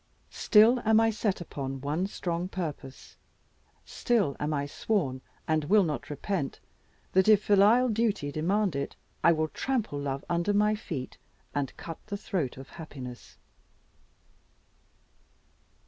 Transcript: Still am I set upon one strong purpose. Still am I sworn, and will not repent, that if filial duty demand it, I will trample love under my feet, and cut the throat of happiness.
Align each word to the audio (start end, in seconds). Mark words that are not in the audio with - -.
Still 0.33 0.79
am 0.83 0.99
I 0.99 1.11
set 1.11 1.41
upon 1.41 1.79
one 1.79 2.07
strong 2.07 2.47
purpose. 2.47 3.17
Still 3.85 4.35
am 4.39 4.51
I 4.51 4.65
sworn, 4.65 5.21
and 5.47 5.65
will 5.65 5.83
not 5.83 6.09
repent, 6.09 6.59
that 7.11 7.27
if 7.27 7.43
filial 7.43 7.87
duty 7.87 8.31
demand 8.31 8.75
it, 8.75 8.95
I 9.23 9.31
will 9.31 9.49
trample 9.49 9.99
love 9.99 10.25
under 10.27 10.53
my 10.55 10.73
feet, 10.73 11.19
and 11.53 11.77
cut 11.77 11.99
the 12.07 12.17
throat 12.17 12.57
of 12.57 12.69
happiness. 12.81 13.37